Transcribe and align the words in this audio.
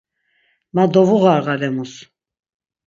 Ma 0.73 0.83
dovuğarğal 0.93 1.61
emus. 1.69 1.93